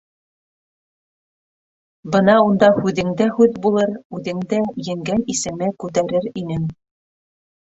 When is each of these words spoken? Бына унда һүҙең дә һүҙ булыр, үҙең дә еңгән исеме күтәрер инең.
Бына 2.15 2.37
унда 2.45 2.71
һүҙең 2.79 3.11
дә 3.19 3.27
һүҙ 3.37 3.59
булыр, 3.67 3.93
үҙең 4.21 4.41
дә 4.55 4.63
еңгән 4.89 5.25
исеме 5.35 5.71
күтәрер 5.85 6.31
инең. 6.43 6.67